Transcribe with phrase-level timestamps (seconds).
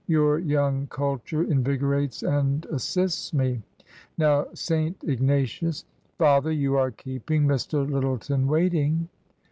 [0.07, 3.61] Your young culture invigorates and as sists me.
[4.17, 5.85] Now, St Ignatius
[6.17, 7.87] ""Father, you are keeping Mr.
[7.87, 9.09] Lyttleton waiting